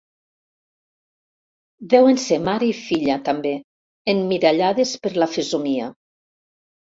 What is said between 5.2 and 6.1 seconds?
la fesomia.